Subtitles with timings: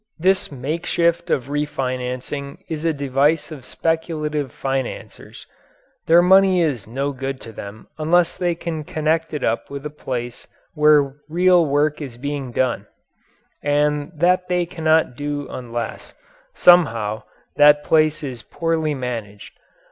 [0.17, 5.45] This makeshift of refinancing is a device of speculative financiers.
[6.07, 9.91] Their money is no good to them unless they can connect it up with a
[9.91, 12.87] place where real work is being done,
[13.61, 16.15] and that they cannot do unless,
[16.55, 17.21] somehow,
[17.57, 19.51] that place is poorly managed.